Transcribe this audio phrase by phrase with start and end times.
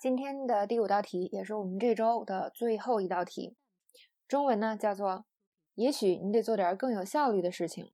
[0.00, 3.54] 今天的第五道题也是我们这周的最后一道题，
[4.26, 5.26] 中文呢叫做
[5.76, 7.92] “也许你得做点更有效率的事情”。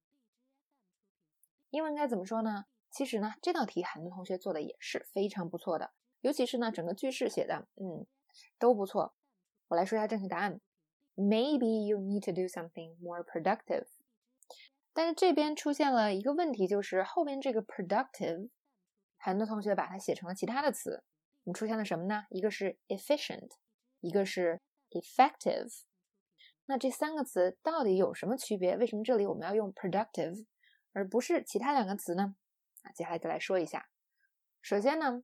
[1.70, 2.66] 英文该怎么说呢？
[2.92, 8.06] 其实呢，这道题很多同学做的也是非常不错的，尤其是呢整个句式写的，嗯，
[8.56, 9.16] 都不错。
[9.66, 10.60] 我来说一下正确答案
[11.16, 13.86] ：Maybe you need to do something more productive。
[14.92, 18.50] 但是这边出现了一个问题，就是后边这个 productive，
[19.18, 21.02] 很多同学把它写成了其他的词。
[21.46, 22.26] 我们出现了什么呢？
[22.30, 23.50] 一个是 efficient，
[24.00, 25.82] 一个是 effective。
[26.64, 28.76] 那这三个词到底有什么区别？
[28.76, 30.44] 为什么这里我们要用 productive
[30.92, 32.34] 而不是其他两个词呢？
[32.82, 33.88] 啊，接下来再来说一下。
[34.60, 35.22] 首先呢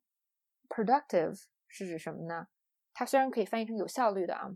[0.68, 2.46] ，productive 是指什么呢？
[2.94, 4.48] 它虽然可以翻译成有效率的啊，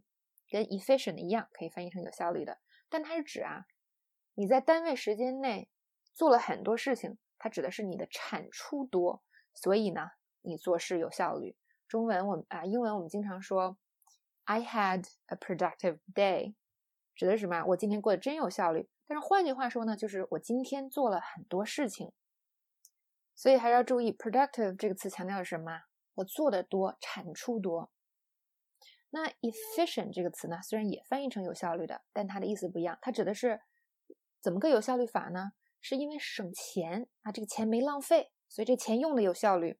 [0.48, 3.66] 跟 efficient 一样可以翻译成有效率的，但它是指啊，
[4.34, 5.69] 你在单位时间内
[6.14, 10.10] 做了很多事情，它指的是你的产出多，所以呢。
[10.46, 11.56] 你做事有效率。
[11.88, 13.77] 中文我们啊，英文我们经常说
[14.45, 16.55] ，I had a productive day，
[17.14, 17.64] 指的是什么？
[17.66, 18.89] 我今天过得真有效率。
[19.06, 22.12] 但是换句话说呢，就是我今天做了很多事情。
[23.34, 25.83] 所以还是要注意，productive 这个词强调的是什么？
[26.14, 27.91] 我做的多，产出多。
[29.11, 32.98] 那 efficient 这个词呢，虽然也翻译成有效率的，但它的意思不一样。
[33.00, 33.61] 它指的是
[34.41, 35.52] 怎么个有效率法呢？
[35.80, 39.78] 是因为省钱啊，这个钱没浪费，所以这钱用的有效率。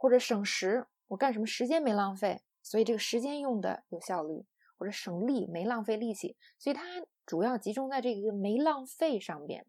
[0.00, 4.46] 或者省时，我干什么时间没浪费，所以这个时间用的有效率；
[4.78, 6.82] 或者省力，没浪费力气，所以它
[7.26, 9.66] 主要集中在这个没浪费上边，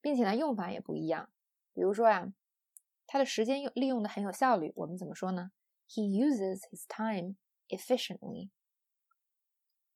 [0.00, 1.32] 并且呢用法也不一样。
[1.74, 2.32] 比如说呀，
[3.08, 5.50] 他的时间用利用的很有效率，我们怎么说呢
[5.88, 7.34] ？He uses his time
[7.70, 8.50] efficiently。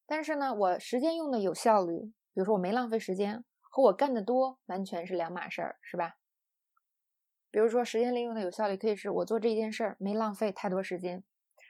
[0.05, 6.17] 但是呢，我时间用的有效率，比如说我没浪费时间，和我干的多完全是两码事儿，是吧？
[7.55, 11.23] 比如说，时间利用的有效率，可以是我做这件事儿没浪费太多时间，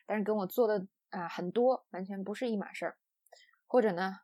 [0.07, 2.97] 但是跟我做的啊很多完全不是一码事儿。
[3.67, 4.21] 或者呢，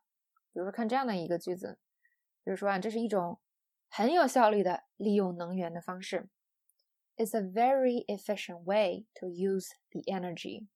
[0.54, 1.78] 比如说看这样的一个句子，
[2.42, 3.38] 比如说啊，这是一种
[3.90, 6.30] 很有效率的利用能源的方式
[7.18, 10.66] ，It's a very efficient way to use the energy。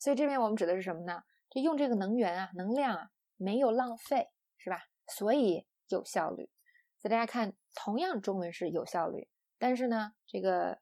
[0.00, 1.22] 所以这边我们指的是什么呢？
[1.48, 4.88] 就用这个能源啊，能量啊，没有浪费，是吧？
[5.06, 6.50] 所以有效率。
[6.98, 9.28] 所以大家看，同样中文是有效率。
[9.64, 10.78] 但是呢，这个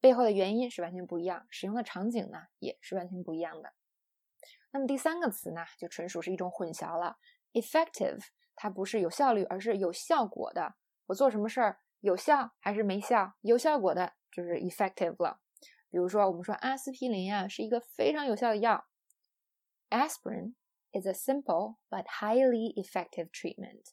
[0.00, 3.74] 背后的原因是完全不一样，使用的场景呢也是完全不一样的。
[4.72, 7.18] 那么第三个词呢，就纯属是一种混淆了。
[7.52, 8.24] Effective，
[8.56, 10.74] 它不是有效率，而是有效果的。
[11.06, 13.34] 我做什么事儿有效还是没效？
[13.42, 15.40] 有效果的就是 effective 了。
[15.88, 18.88] 比如说，我们说阿司匹林啊是一个非常有效的药。
[19.90, 20.54] Aspirin
[20.90, 23.84] is a simple but highly effective treatment。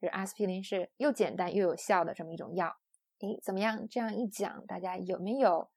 [0.00, 2.78] 就是阿司匹林是又简单又有效的这么一种药。
[3.22, 3.86] 哎，怎么样？
[3.88, 5.70] 这样一讲，大家有没有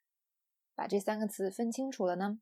[0.73, 2.39] 把这三个词分清楚了呢？